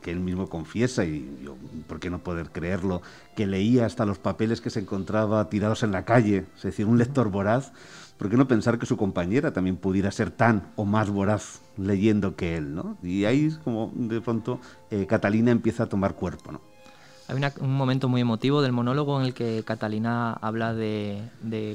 que 0.01 0.11
él 0.11 0.21
mismo 0.21 0.47
confiesa, 0.47 1.03
y 1.03 1.37
yo, 1.43 1.57
¿por 1.85 1.99
qué 1.99 2.09
no 2.09 2.19
poder 2.19 2.51
creerlo?, 2.51 3.01
que 3.35 3.47
leía 3.47 3.85
hasta 3.85 4.05
los 4.05 4.17
papeles 4.17 4.61
que 4.61 4.69
se 4.69 4.79
encontraba 4.79 5.49
tirados 5.49 5.83
en 5.83 5.91
la 5.91 6.05
calle, 6.05 6.45
es 6.55 6.63
decir, 6.63 6.85
un 6.85 6.97
lector 6.97 7.29
voraz, 7.29 7.73
¿por 8.17 8.29
qué 8.29 8.37
no 8.37 8.47
pensar 8.47 8.79
que 8.79 8.85
su 8.85 8.97
compañera 8.97 9.53
también 9.53 9.77
pudiera 9.77 10.11
ser 10.11 10.31
tan 10.31 10.71
o 10.75 10.85
más 10.85 11.09
voraz 11.09 11.61
leyendo 11.77 12.35
que 12.35 12.57
él? 12.57 12.73
¿no? 12.73 12.97
Y 13.03 13.25
ahí 13.25 13.55
como 13.63 13.91
de 13.93 14.21
pronto 14.21 14.59
eh, 14.89 15.05
Catalina 15.05 15.51
empieza 15.51 15.83
a 15.83 15.89
tomar 15.89 16.15
cuerpo. 16.15 16.51
¿no? 16.51 16.61
Hay 17.27 17.41
un 17.59 17.73
momento 17.75 18.07
muy 18.07 18.21
emotivo 18.21 18.61
del 18.61 18.71
monólogo 18.71 19.19
en 19.19 19.25
el 19.25 19.33
que 19.33 19.63
Catalina 19.65 20.33
habla 20.33 20.75
de, 20.75 21.21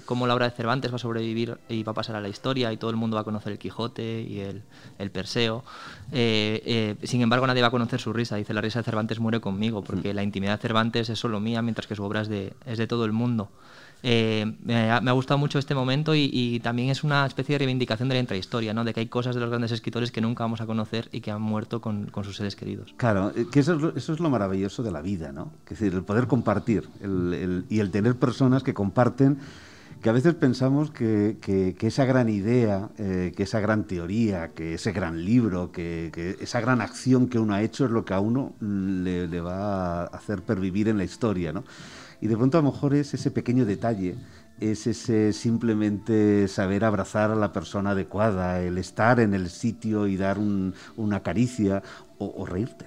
cómo 0.07 0.29
la 0.29 0.35
obra 0.35 0.49
de 0.49 0.55
Cervantes 0.55 0.93
va 0.93 0.97
a 0.97 0.99
sobrevivir 1.01 1.59
y 1.69 1.83
va 1.83 1.91
a 1.91 1.95
pasar 1.95 2.15
a 2.15 2.21
la 2.21 2.29
historia 2.29 2.73
y 2.73 2.77
todo 2.77 2.91
el 2.91 2.97
mundo 2.97 3.17
va 3.17 3.23
a 3.23 3.25
conocer 3.25 3.51
el 3.53 3.59
Quijote 3.59 4.21
y 4.21 4.41
el, 4.41 5.11
Perseo. 5.11 5.65
Eh, 6.13 6.63
eh, 6.65 7.07
sin 7.07 7.21
embargo, 7.23 7.49
nadie 7.49 7.63
va 7.63 7.69
a 7.69 7.73
conocer 7.73 8.01
su 8.01 8.13
risa. 8.13 8.37
Dice, 8.37 8.55
la 8.55 8.61
risa 8.61 8.79
de 8.79 8.85
Cervantes 8.85 9.19
muere 9.19 9.41
conmigo 9.41 9.83
porque 9.83 10.13
mm. 10.13 10.17
la 10.17 10.23
intimidad 10.23 10.57
de 10.57 10.63
Cervantes 10.63 11.09
es 11.09 11.19
solo 11.19 11.41
mía 11.41 11.63
mientras 11.63 11.89
que 11.89 11.97
su 11.97 12.05
obra 12.05 12.21
es 12.21 12.29
de, 12.29 12.53
es 12.65 12.79
de 12.79 12.87
todo 12.87 13.05
el 13.05 13.13
mundo. 13.13 13.49
Eh, 14.03 14.57
me, 14.63 14.91
ha, 14.91 15.13
gustado 15.13 15.39
mucho 15.39 15.59
este 15.59 15.75
momento 15.75 16.15
y, 16.15 16.61
también 16.63 16.91
es 16.91 17.05
una 17.05 17.27
especie 17.27 17.55
de 17.55 17.59
reivindicación 17.59 18.09
de 18.09 18.15
la 18.15 18.21
intrahistoria, 18.21 18.73
¿no? 18.73 18.85
de 18.85 18.95
que 18.95 19.01
hay 19.01 19.07
cosas 19.07 19.35
de 19.35 19.41
los 19.41 19.51
grandes 19.51 19.73
escritores 19.73 20.11
que 20.11 20.21
nunca 20.21 20.45
vamos 20.45 20.61
a 20.61 20.67
conocer 20.67 21.09
y 21.13 21.21
que 21.21 21.31
han 21.31 21.43
muerto 21.43 21.81
con, 21.81 22.11
sus 22.23 22.37
seres 22.37 22.57
queridos. 22.57 22.95
Claro, 22.97 23.33
eh, 23.37 23.47
que 23.51 23.61
eso 23.61 23.75
es, 23.75 23.81
lo, 23.81 23.97
eso 23.97 24.13
es, 24.13 24.21
lo, 24.21 24.31
maravilloso 24.31 24.83
de 24.83 24.91
la 24.91 25.01
vida, 25.01 25.33
¿no? 25.33 25.53
es 25.65 25.79
decir, 25.79 25.95
el 25.95 26.03
poder 26.03 26.27
compartir 26.27 26.89
y 27.69 27.81
el 27.81 27.91
tener 27.91 28.17
personas 28.17 28.63
que 28.63 28.75
comparten 28.75 29.39
que 30.03 30.09
a 30.09 30.13
veces 30.13 30.35
pensamos 30.35 30.91
que, 30.91 31.37
esa 31.81 32.05
gran 32.07 32.29
idea, 32.31 32.89
eh, 32.97 33.33
que 33.37 33.43
esa 33.43 33.61
gran 33.61 33.85
teoría, 33.85 34.49
que 34.49 34.75
ese 34.75 34.93
gran 34.93 35.25
libro, 35.25 35.73
que, 35.73 36.37
esa 36.41 36.61
gran 36.61 36.81
acción 36.81 37.29
que 37.29 37.39
uno 37.39 37.55
ha 37.55 37.63
hecho 37.63 37.85
es 37.85 37.91
lo 37.91 38.05
que 38.05 38.15
a 38.15 38.21
uno 38.21 38.55
le, 38.61 39.29
le 39.29 39.41
va 39.41 40.03
a 40.03 40.05
hacer 40.05 40.43
pervivir 40.43 40.89
en 40.89 40.97
la 40.97 41.05
historia, 41.05 41.53
¿no? 41.53 41.65
Y 42.21 42.29
de 42.29 42.37
pronto 42.37 42.59
a 42.59 42.63
lo 42.63 42.71
mejor 42.71 42.95
es 42.95 43.15
ese 43.15 43.31
pequeño 43.31 43.65
detalle, 43.65 44.17
es 44.61 44.87
ese 44.87 45.33
simplemente 45.33 46.49
saber 46.49 46.85
abrazar 46.85 47.31
a 47.31 47.35
la 47.35 47.53
persona 47.53 47.91
adecuada, 47.91 48.61
el 48.61 48.77
estar 48.79 49.21
en 49.21 49.33
el 49.35 49.49
sitio 49.49 50.07
y 50.07 50.17
dar 50.17 50.39
una 50.97 51.23
caricia 51.23 51.83
o, 52.19 52.45
reírte. 52.45 52.87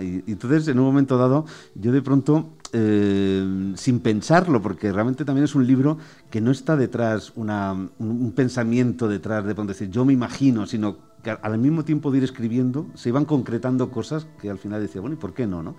y, 0.00 0.30
entonces, 0.30 0.68
en 0.68 0.78
un 0.78 0.84
momento 0.84 1.18
dado, 1.18 1.44
yo 1.74 1.90
de 1.90 2.02
pronto, 2.02 2.56
eh, 2.72 3.72
sin 3.76 4.00
pensarlo, 4.00 4.62
porque 4.62 4.92
realmente 4.92 5.24
también 5.24 5.44
es 5.44 5.54
un 5.54 5.66
libro 5.66 5.98
que 6.30 6.40
no 6.40 6.50
está 6.50 6.76
detrás 6.76 7.32
un, 7.36 8.32
pensamiento 8.34 9.08
detrás 9.08 9.44
de 9.44 9.54
decir, 9.54 9.90
yo 9.90 10.04
me 10.04 10.12
imagino, 10.12 10.66
sino 10.66 10.96
que 11.22 11.30
al 11.30 11.58
mismo 11.58 11.84
tiempo 11.84 12.10
de 12.10 12.18
ir 12.18 12.24
escribiendo, 12.24 12.86
se 12.94 13.10
iban 13.10 13.24
concretando 13.24 13.90
cosas 13.90 14.26
que 14.40 14.50
al 14.50 14.58
final 14.58 14.80
decía, 14.80 15.00
bueno, 15.00 15.14
¿y 15.14 15.18
por 15.18 15.34
qué 15.34 15.46
no? 15.46 15.62
no? 15.62 15.76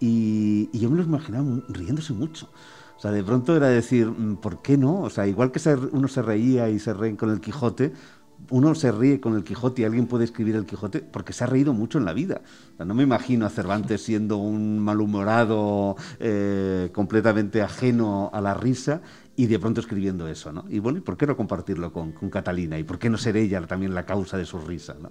Y, 0.00 0.68
yo 0.76 0.90
me 0.90 0.96
lo 0.96 1.04
imaginaba 1.04 1.46
riéndose 1.68 2.12
mucho. 2.12 2.48
O 2.96 3.00
sea, 3.00 3.10
de 3.10 3.22
pronto 3.22 3.56
era 3.56 3.68
decir, 3.68 4.08
mm, 4.08 4.36
¿por 4.36 4.62
qué 4.62 4.76
no? 4.76 5.00
O 5.00 5.10
sea, 5.10 5.26
igual 5.26 5.50
que 5.52 5.60
uno 5.92 6.08
se 6.08 6.22
reía 6.22 6.68
y 6.68 6.78
se 6.78 6.92
reía 6.92 7.16
con 7.16 7.30
el 7.30 7.40
Quijote, 7.40 7.92
uno 8.50 8.74
se 8.74 8.92
ríe 8.92 9.20
con 9.20 9.34
el 9.34 9.44
Quijote 9.44 9.82
y 9.82 9.84
alguien 9.84 10.06
puede 10.06 10.24
escribir 10.24 10.56
el 10.56 10.66
Quijote 10.66 11.00
porque 11.00 11.32
se 11.32 11.44
ha 11.44 11.46
reído 11.46 11.72
mucho 11.72 11.98
en 11.98 12.04
la 12.04 12.12
vida. 12.12 12.42
O 12.74 12.76
sea, 12.76 12.86
no 12.86 12.94
me 12.94 13.02
imagino 13.02 13.46
a 13.46 13.50
Cervantes 13.50 14.02
siendo 14.04 14.36
un 14.36 14.78
malhumorado 14.78 15.96
eh, 16.20 16.90
completamente 16.92 17.62
ajeno 17.62 18.30
a 18.32 18.40
la 18.40 18.54
risa 18.54 19.00
y 19.36 19.46
de 19.46 19.58
pronto 19.58 19.80
escribiendo 19.80 20.28
eso, 20.28 20.52
¿no? 20.52 20.64
Y 20.68 20.78
bueno, 20.78 20.98
¿y 20.98 21.00
por 21.00 21.16
qué 21.16 21.26
no 21.26 21.36
compartirlo 21.36 21.92
con, 21.92 22.12
con 22.12 22.28
Catalina? 22.28 22.78
¿Y 22.78 22.84
por 22.84 22.98
qué 22.98 23.08
no 23.08 23.16
ser 23.16 23.36
ella 23.36 23.60
también 23.66 23.94
la 23.94 24.04
causa 24.04 24.36
de 24.36 24.44
su 24.44 24.58
risa, 24.58 24.94
¿no? 25.00 25.10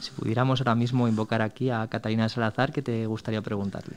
Si 0.00 0.10
pudiéramos 0.12 0.60
ahora 0.60 0.74
mismo 0.74 1.08
invocar 1.08 1.42
aquí 1.42 1.70
a 1.70 1.86
Catalina 1.88 2.28
Salazar, 2.28 2.72
¿qué 2.72 2.82
te 2.82 3.06
gustaría 3.06 3.42
preguntarle? 3.42 3.96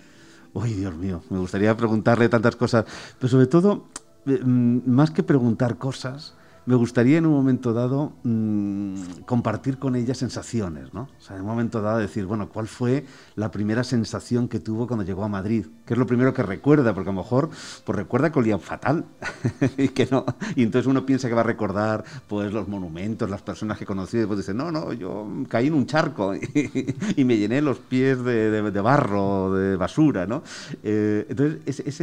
Uy, 0.53 0.73
Dios 0.73 0.95
mío, 0.95 1.23
me 1.29 1.37
gustaría 1.37 1.75
preguntarle 1.77 2.27
tantas 2.27 2.55
cosas, 2.55 2.85
pero 3.19 3.29
sobre 3.29 3.47
todo, 3.47 3.85
eh, 4.25 4.39
mm, 4.43 4.89
más 4.89 5.11
que 5.11 5.23
preguntar 5.23 5.77
cosas, 5.77 6.33
me 6.71 6.77
gustaría 6.77 7.17
en 7.17 7.25
un 7.25 7.33
momento 7.33 7.73
dado 7.73 8.13
mm, 8.23 9.23
compartir 9.25 9.77
con 9.77 9.97
ella 9.97 10.15
sensaciones, 10.15 10.93
¿no? 10.93 11.09
En 11.29 11.41
un 11.41 11.45
momento 11.45 11.81
dado 11.81 11.97
decir, 11.97 12.25
bueno, 12.25 12.47
¿cuál 12.47 12.69
fue 12.69 13.05
la 13.35 13.51
primera 13.51 13.83
sensación 13.83 14.47
que 14.47 14.61
tuvo 14.61 14.87
cuando 14.87 15.03
llegó 15.03 15.25
a 15.25 15.27
Madrid? 15.27 15.65
¿Qué 15.85 15.95
es 15.95 15.97
lo 15.97 16.07
primero 16.07 16.33
que 16.33 16.43
recuerda? 16.43 16.93
Porque 16.93 17.09
a 17.09 17.13
lo 17.13 17.19
mejor 17.23 17.49
pues 17.83 17.93
recuerda 17.93 18.31
que 18.31 18.39
olía 18.39 18.57
fatal 18.57 19.03
y 19.77 19.89
que 19.89 20.07
no. 20.09 20.23
Y 20.55 20.63
entonces 20.63 20.87
uno 20.87 21.05
piensa 21.05 21.27
que 21.27 21.33
va 21.33 21.41
a 21.41 21.43
recordar 21.43 22.05
pues 22.29 22.53
los 22.53 22.69
monumentos, 22.69 23.29
las 23.29 23.41
personas 23.41 23.77
que 23.77 23.85
conocí 23.85 24.15
y 24.15 24.19
después 24.21 24.39
dice, 24.39 24.53
no, 24.53 24.71
no, 24.71 24.93
yo 24.93 25.27
caí 25.49 25.67
en 25.67 25.73
un 25.73 25.85
charco 25.87 26.33
y, 27.17 27.25
me 27.25 27.35
llené 27.35 27.61
los 27.61 27.79
pies 27.79 28.23
de, 28.23 28.81
barro, 28.81 29.53
de 29.53 29.75
basura, 29.75 30.25
¿no? 30.25 30.41
Eh, 30.83 31.25
entonces, 31.27 32.01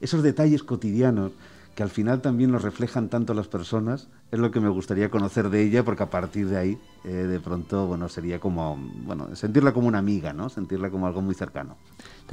esos 0.00 0.22
detalles 0.22 0.62
cotidianos 0.62 1.32
que 1.74 1.82
al 1.82 1.90
final 1.90 2.20
también 2.20 2.52
nos 2.52 2.62
reflejan 2.62 3.08
tanto 3.08 3.34
las 3.34 3.48
personas, 3.48 4.08
es 4.30 4.38
lo 4.38 4.50
que 4.50 4.60
me 4.60 4.68
gustaría 4.68 5.10
conocer 5.10 5.50
de 5.50 5.62
ella, 5.62 5.84
porque 5.84 6.04
a 6.04 6.10
partir 6.10 6.48
de 6.48 6.56
ahí, 6.56 6.78
eh, 7.04 7.08
de 7.08 7.40
pronto, 7.40 7.86
bueno, 7.86 8.08
sería 8.08 8.38
como, 8.38 8.76
bueno, 9.04 9.34
sentirla 9.34 9.72
como 9.72 9.88
una 9.88 9.98
amiga, 9.98 10.32
¿no? 10.32 10.48
Sentirla 10.48 10.90
como 10.90 11.06
algo 11.06 11.20
muy 11.20 11.34
cercano. 11.34 11.76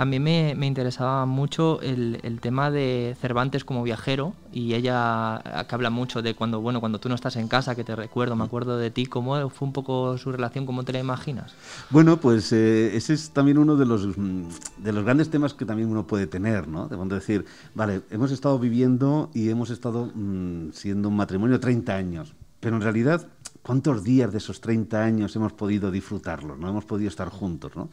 También 0.01 0.23
me, 0.23 0.65
interesaba 0.65 1.27
mucho 1.27 1.79
el, 1.79 2.39
tema 2.41 2.71
de 2.71 3.15
Cervantes 3.21 3.63
como 3.63 3.83
viajero 3.83 4.33
y 4.51 4.73
ella 4.73 5.43
que 5.69 5.75
habla 5.75 5.91
mucho 5.91 6.23
de 6.23 6.33
cuando, 6.33 6.59
bueno, 6.59 6.79
cuando 6.79 6.99
tú 6.99 7.07
no 7.07 7.13
estás 7.13 7.35
en 7.35 7.47
casa, 7.47 7.75
que 7.75 7.83
te 7.83 7.95
recuerdo, 7.95 8.35
me 8.35 8.43
acuerdo 8.43 8.79
de 8.79 8.89
ti, 8.89 9.05
¿cómo 9.05 9.47
fue 9.51 9.67
un 9.67 9.73
poco 9.73 10.17
su 10.17 10.31
relación, 10.31 10.65
cómo 10.65 10.83
te 10.83 10.91
la 10.91 10.97
imaginas? 10.97 11.53
Bueno, 11.91 12.17
pues 12.17 12.51
eh, 12.51 12.95
ese 12.95 13.13
es 13.13 13.29
también 13.29 13.59
uno 13.59 13.75
de 13.75 13.85
los, 13.85 14.17
mm, 14.17 14.45
de 14.77 14.91
los 14.91 15.03
grandes 15.03 15.29
temas 15.29 15.53
que 15.53 15.65
también 15.65 15.87
uno 15.87 16.07
puede 16.07 16.25
tener, 16.25 16.67
¿no? 16.67 16.87
De 16.87 16.97
decir, 17.13 17.45
vale, 17.75 18.01
hemos 18.09 18.31
estado 18.31 18.57
viviendo 18.57 19.29
y 19.35 19.49
hemos 19.49 19.69
estado 19.69 20.09
mm, 20.15 20.71
siendo 20.71 21.09
un 21.09 21.15
matrimonio 21.15 21.59
30 21.59 21.95
años, 21.95 22.33
pero 22.61 22.77
en 22.77 22.81
realidad 22.81 23.27
¿cuántos 23.61 24.03
días 24.03 24.31
de 24.31 24.39
esos 24.39 24.61
30 24.61 25.03
años 25.03 25.35
hemos 25.35 25.53
podido 25.53 25.91
disfrutarlos? 25.91 26.57
¿no? 26.57 26.69
Hemos 26.69 26.85
podido 26.85 27.09
estar 27.09 27.29
juntos. 27.29 27.75
¿no? 27.75 27.89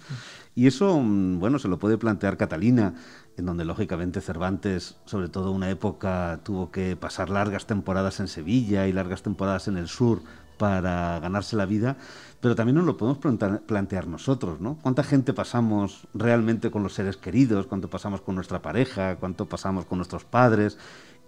Y 0.55 0.67
eso, 0.67 0.99
mm, 0.99 1.39
bueno, 1.39 1.59
se 1.59 1.69
lo 1.69 1.79
puede 1.79 1.99
plantear 1.99 2.37
Catalina, 2.37 2.95
en 3.37 3.47
donde 3.47 3.65
lógicamente 3.65 4.21
Cervantes, 4.21 4.97
sobre 5.05 5.29
todo 5.29 5.53
una 5.53 5.71
época, 5.71 6.41
tuvo 6.43 6.71
que 6.71 6.97
pasar 6.97 7.31
largas 7.31 7.67
temporadas 7.67 8.21
en 8.21 8.29
Sevilla 8.29 8.87
y 8.87 8.93
largas 8.93 9.23
temporadas 9.23 9.69
en 9.69 9.77
el 9.77 9.89
sur 9.89 10.23
para 10.59 11.21
ganarse 11.21 11.55
la 11.55 11.67
vida, 11.67 11.97
pero 12.41 12.57
también 12.57 12.75
nos 12.75 12.85
lo 12.85 12.97
podemos 12.97 13.19
plantear 13.65 14.09
nosotros, 14.09 14.61
¿no? 14.61 14.77
¿Cuánta 14.83 15.05
gente 15.05 15.33
pasamos 15.33 16.09
realmente 16.15 16.73
con 16.73 16.83
los 16.83 16.95
seres 16.95 17.17
queridos? 17.17 17.69
¿Cuánto 17.69 17.89
pasamos 17.89 18.23
con 18.23 18.35
nuestra 18.35 18.61
pareja? 18.61 19.17
¿Cuánto 19.17 19.47
pasamos 19.47 19.85
con 19.85 19.99
nuestros 19.99 20.25
padres? 20.25 20.77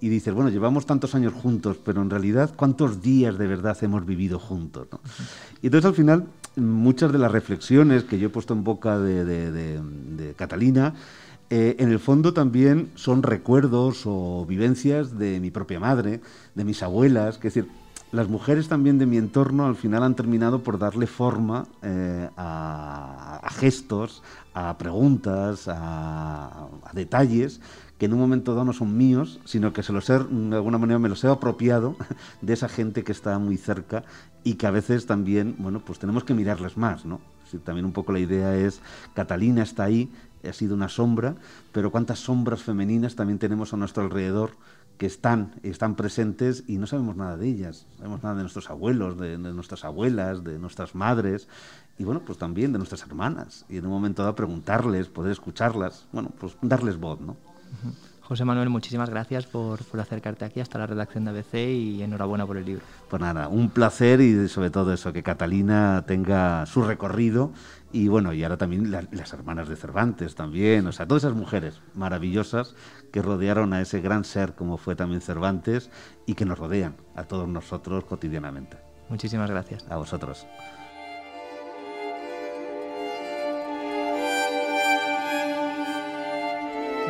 Y 0.00 0.08
dices, 0.08 0.32
bueno, 0.32 0.50
llevamos 0.50 0.86
tantos 0.86 1.14
años 1.14 1.32
juntos, 1.34 1.78
pero 1.84 2.00
en 2.00 2.10
realidad, 2.10 2.52
¿cuántos 2.56 3.02
días 3.02 3.36
de 3.38 3.46
verdad 3.46 3.76
hemos 3.82 4.06
vivido 4.06 4.38
juntos? 4.38 4.88
Y 5.62 5.66
entonces 5.66 5.86
al 5.86 5.94
final, 5.94 6.26
muchas 6.56 7.12
de 7.12 7.18
las 7.18 7.30
reflexiones 7.30 8.04
que 8.04 8.18
yo 8.18 8.28
he 8.28 8.30
puesto 8.30 8.54
en 8.54 8.64
boca 8.64 8.98
de, 8.98 10.34
Catalina, 10.36 10.94
eh, 11.50 11.76
en 11.78 11.90
el 11.90 11.98
fondo 11.98 12.32
también 12.32 12.90
son 12.94 13.22
recuerdos 13.22 14.02
o 14.06 14.46
vivencias 14.46 15.18
de 15.18 15.40
mi 15.40 15.50
propia 15.50 15.80
madre, 15.80 16.20
de 16.54 16.64
mis 16.64 16.82
abuelas, 16.82 17.38
que 17.38 17.48
es 17.48 17.54
decir, 17.54 17.70
las 18.12 18.28
mujeres 18.28 18.68
también 18.68 18.98
de 18.98 19.06
mi 19.06 19.18
entorno 19.18 19.66
al 19.66 19.76
final 19.76 20.02
han 20.02 20.16
terminado 20.16 20.62
por 20.62 20.78
darle 20.78 21.06
forma 21.06 21.66
eh, 21.82 22.28
a, 22.36 23.48
gestos, 23.52 24.22
a 24.52 24.76
preguntas, 24.78 25.68
a, 25.68 26.68
detalles 26.92 27.60
que 27.98 28.06
en 28.06 28.14
un 28.14 28.20
momento 28.20 28.54
dado 28.54 28.64
no 28.64 28.72
son 28.72 28.96
míos, 28.96 29.40
sino 29.44 29.74
que 29.74 29.82
se 29.82 29.92
los 29.92 30.08
he, 30.08 30.18
de 30.18 30.56
alguna 30.56 30.78
manera 30.78 30.98
me 30.98 31.10
los 31.10 31.22
he 31.22 31.28
apropiado 31.28 31.96
de 32.40 32.54
esa 32.54 32.68
gente 32.68 33.04
que 33.04 33.12
está 33.12 33.38
muy 33.38 33.58
cerca 33.58 34.04
y 34.42 34.54
que 34.54 34.66
a 34.66 34.70
veces 34.70 35.06
también, 35.06 35.54
bueno, 35.58 35.80
pues 35.84 35.98
tenemos 35.98 36.24
que 36.24 36.34
mirarles 36.34 36.76
más, 36.76 37.04
¿no? 37.04 37.20
también 37.58 37.84
un 37.84 37.92
poco 37.92 38.12
la 38.12 38.20
idea 38.20 38.54
es, 38.54 38.80
Catalina 39.12 39.62
está 39.62 39.84
ahí, 39.84 40.10
ha 40.48 40.52
sido 40.52 40.74
una 40.74 40.88
sombra, 40.88 41.34
pero 41.72 41.90
cuántas 41.90 42.20
sombras 42.20 42.62
femeninas 42.62 43.16
también 43.16 43.38
tenemos 43.38 43.74
a 43.74 43.76
nuestro 43.76 44.02
alrededor 44.02 44.52
que 45.00 45.06
están, 45.06 45.54
están 45.62 45.94
presentes 45.94 46.62
y 46.66 46.76
no 46.76 46.86
sabemos 46.86 47.16
nada 47.16 47.38
de 47.38 47.48
ellas. 47.48 47.86
No 47.92 47.96
sabemos 47.96 48.22
nada 48.22 48.34
de 48.34 48.42
nuestros 48.42 48.68
abuelos, 48.68 49.18
de, 49.18 49.38
nuestras 49.38 49.82
abuelas, 49.86 50.44
de 50.44 50.58
nuestras 50.58 50.94
madres 50.94 51.48
y 51.96 52.04
bueno, 52.04 52.20
pues 52.22 52.36
también 52.36 52.70
de 52.72 52.76
nuestras 52.76 53.00
hermanas. 53.06 53.64
Y 53.70 53.78
en 53.78 53.86
un 53.86 53.92
momento 53.92 54.20
dado 54.20 54.34
preguntarles, 54.34 55.08
poder 55.08 55.32
escucharlas, 55.32 56.06
bueno, 56.12 56.30
pues 56.38 56.54
darles 56.60 56.98
voz, 56.98 57.18
¿no? 57.18 57.38
José 58.30 58.44
Manuel, 58.44 58.68
muchísimas 58.68 59.10
gracias 59.10 59.44
por, 59.46 59.82
por, 59.86 59.98
acercarte 59.98 60.44
aquí 60.44 60.60
hasta 60.60 60.78
la 60.78 60.86
redacción 60.86 61.24
de 61.24 61.30
ABC 61.32 61.54
y 61.54 62.00
enhorabuena 62.00 62.46
por 62.46 62.58
el 62.58 62.64
libro. 62.64 62.84
Pues 63.08 63.20
nada, 63.20 63.48
un 63.48 63.70
placer 63.70 64.20
y 64.20 64.46
sobre 64.46 64.70
todo 64.70 64.92
eso, 64.92 65.12
que 65.12 65.24
Catalina 65.24 66.04
tenga 66.06 66.64
su 66.66 66.82
recorrido 66.82 67.50
y 67.90 68.06
bueno, 68.06 68.32
y 68.32 68.44
ahora 68.44 68.56
también 68.56 68.92
las 68.92 69.32
hermanas 69.32 69.68
de 69.68 69.74
Cervantes 69.74 70.36
también, 70.36 70.86
o 70.86 70.92
sea, 70.92 71.08
todas 71.08 71.24
esas 71.24 71.36
mujeres 71.36 71.80
maravillosas 71.96 72.76
que 73.10 73.20
rodearon 73.20 73.72
a 73.72 73.80
ese 73.80 74.00
gran 74.00 74.22
ser 74.22 74.54
como 74.54 74.76
fue 74.76 74.94
también 74.94 75.22
Cervantes 75.22 75.90
y 76.24 76.34
que 76.34 76.44
nos 76.44 76.56
rodean 76.56 76.94
a 77.16 77.24
todos 77.24 77.48
nosotros 77.48 78.04
cotidianamente. 78.04 78.76
Muchísimas 79.08 79.50
gracias. 79.50 79.84
A 79.90 79.96
vosotros. 79.96 80.46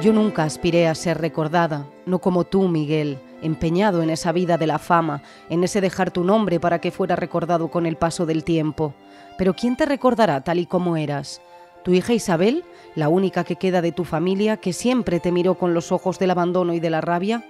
Yo 0.02 0.14
nunca 0.14 0.44
aspiré 0.44 0.88
a 0.88 0.94
ser 0.94 1.20
recordada, 1.20 1.86
no 2.06 2.20
como 2.20 2.44
tú, 2.44 2.68
Miguel, 2.68 3.18
empeñado 3.42 4.02
en 4.02 4.08
esa 4.08 4.32
vida 4.32 4.56
de 4.56 4.66
la 4.66 4.78
fama, 4.78 5.22
en 5.50 5.62
ese 5.62 5.82
dejar 5.82 6.10
tu 6.10 6.24
nombre 6.24 6.58
para 6.58 6.80
que 6.80 6.90
fuera 6.90 7.16
recordado 7.16 7.68
con 7.68 7.84
el 7.84 7.96
paso 7.96 8.24
del 8.24 8.42
tiempo. 8.42 8.94
Pero 9.36 9.54
¿quién 9.54 9.76
te 9.76 9.84
recordará 9.84 10.42
tal 10.42 10.58
y 10.58 10.64
como 10.64 10.96
eras? 10.96 11.42
¿Tu 11.84 11.92
hija 11.92 12.14
Isabel, 12.14 12.64
la 12.94 13.10
única 13.10 13.44
que 13.44 13.56
queda 13.56 13.82
de 13.82 13.92
tu 13.92 14.04
familia, 14.04 14.56
que 14.56 14.72
siempre 14.72 15.20
te 15.20 15.32
miró 15.32 15.56
con 15.56 15.74
los 15.74 15.92
ojos 15.92 16.18
del 16.18 16.30
abandono 16.30 16.72
y 16.72 16.80
de 16.80 16.88
la 16.88 17.02
rabia? 17.02 17.44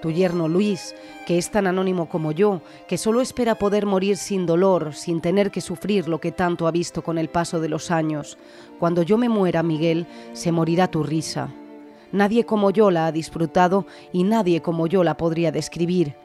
tu 0.00 0.10
yerno 0.10 0.48
Luis, 0.48 0.94
que 1.26 1.36
es 1.36 1.50
tan 1.50 1.66
anónimo 1.66 2.08
como 2.08 2.32
yo, 2.32 2.62
que 2.88 2.96
solo 2.96 3.20
espera 3.20 3.56
poder 3.56 3.84
morir 3.84 4.16
sin 4.16 4.46
dolor, 4.46 4.94
sin 4.94 5.20
tener 5.20 5.50
que 5.50 5.60
sufrir 5.60 6.08
lo 6.08 6.20
que 6.20 6.32
tanto 6.32 6.66
ha 6.66 6.70
visto 6.70 7.02
con 7.02 7.18
el 7.18 7.28
paso 7.28 7.60
de 7.60 7.68
los 7.68 7.90
años. 7.90 8.38
Cuando 8.78 9.02
yo 9.02 9.18
me 9.18 9.28
muera, 9.28 9.62
Miguel, 9.62 10.06
se 10.32 10.52
morirá 10.52 10.90
tu 10.90 11.02
risa, 11.02 11.52
Nadie 12.12 12.44
como 12.44 12.70
yo 12.70 12.90
la 12.90 13.06
ha 13.06 13.12
disfrutado 13.12 13.86
y 14.12 14.24
nadie 14.24 14.62
como 14.62 14.86
yo 14.86 15.04
la 15.04 15.16
podría 15.16 15.52
describir. 15.52 16.16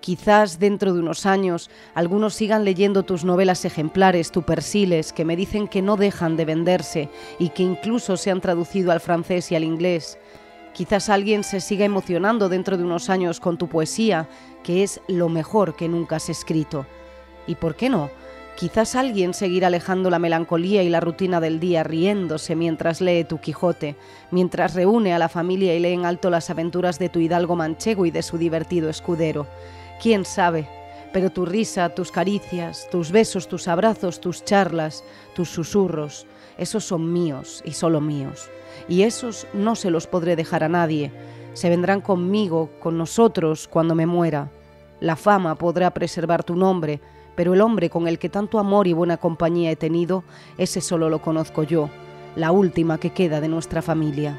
Quizás 0.00 0.58
dentro 0.58 0.94
de 0.94 1.00
unos 1.00 1.26
años 1.26 1.70
algunos 1.94 2.34
sigan 2.34 2.64
leyendo 2.64 3.02
tus 3.02 3.24
novelas 3.24 3.64
ejemplares, 3.64 4.30
tu 4.32 4.42
Persiles, 4.42 5.12
que 5.12 5.26
me 5.26 5.36
dicen 5.36 5.68
que 5.68 5.82
no 5.82 5.96
dejan 5.96 6.36
de 6.36 6.46
venderse 6.46 7.08
y 7.38 7.50
que 7.50 7.62
incluso 7.62 8.16
se 8.16 8.30
han 8.30 8.40
traducido 8.40 8.92
al 8.92 9.00
francés 9.00 9.52
y 9.52 9.56
al 9.56 9.64
inglés. 9.64 10.18
Quizás 10.72 11.08
alguien 11.10 11.44
se 11.44 11.60
siga 11.60 11.84
emocionando 11.84 12.48
dentro 12.48 12.78
de 12.78 12.84
unos 12.84 13.10
años 13.10 13.40
con 13.40 13.58
tu 13.58 13.68
poesía, 13.68 14.28
que 14.62 14.82
es 14.82 15.00
lo 15.08 15.28
mejor 15.28 15.76
que 15.76 15.88
nunca 15.88 16.16
has 16.16 16.30
escrito. 16.30 16.86
¿Y 17.46 17.56
por 17.56 17.74
qué 17.74 17.90
no? 17.90 18.10
Quizás 18.56 18.94
alguien 18.94 19.32
seguirá 19.32 19.68
alejando 19.68 20.10
la 20.10 20.18
melancolía 20.18 20.82
y 20.82 20.90
la 20.90 21.00
rutina 21.00 21.40
del 21.40 21.60
día 21.60 21.82
riéndose 21.82 22.54
mientras 22.56 23.00
lee 23.00 23.24
tu 23.24 23.38
Quijote, 23.38 23.96
mientras 24.30 24.74
reúne 24.74 25.14
a 25.14 25.18
la 25.18 25.30
familia 25.30 25.74
y 25.74 25.80
lee 25.80 25.92
en 25.94 26.04
alto 26.04 26.28
las 26.28 26.50
aventuras 26.50 26.98
de 26.98 27.08
tu 27.08 27.20
hidalgo 27.20 27.56
manchego 27.56 28.04
y 28.04 28.10
de 28.10 28.22
su 28.22 28.36
divertido 28.36 28.90
escudero. 28.90 29.46
¿Quién 30.02 30.26
sabe? 30.26 30.68
Pero 31.12 31.30
tu 31.30 31.46
risa, 31.46 31.88
tus 31.88 32.12
caricias, 32.12 32.86
tus 32.90 33.10
besos, 33.10 33.48
tus 33.48 33.66
abrazos, 33.66 34.20
tus 34.20 34.44
charlas, 34.44 35.04
tus 35.34 35.48
susurros, 35.48 36.26
esos 36.58 36.84
son 36.84 37.12
míos 37.12 37.62
y 37.64 37.72
solo 37.72 38.02
míos. 38.02 38.50
Y 38.86 39.02
esos 39.02 39.46
no 39.54 39.74
se 39.74 39.90
los 39.90 40.06
podré 40.06 40.36
dejar 40.36 40.62
a 40.62 40.68
nadie. 40.68 41.10
Se 41.54 41.70
vendrán 41.70 42.02
conmigo, 42.02 42.70
con 42.80 42.98
nosotros, 42.98 43.66
cuando 43.66 43.94
me 43.94 44.06
muera. 44.06 44.50
La 45.00 45.16
fama 45.16 45.54
podrá 45.54 45.90
preservar 45.92 46.44
tu 46.44 46.54
nombre, 46.54 47.00
pero 47.40 47.54
el 47.54 47.62
hombre 47.62 47.88
con 47.88 48.06
el 48.06 48.18
que 48.18 48.28
tanto 48.28 48.58
amor 48.58 48.86
y 48.86 48.92
buena 48.92 49.16
compañía 49.16 49.70
he 49.70 49.76
tenido, 49.76 50.24
ese 50.58 50.82
solo 50.82 51.08
lo 51.08 51.22
conozco 51.22 51.62
yo, 51.62 51.88
la 52.36 52.52
última 52.52 52.98
que 52.98 53.14
queda 53.14 53.40
de 53.40 53.48
nuestra 53.48 53.80
familia. 53.80 54.36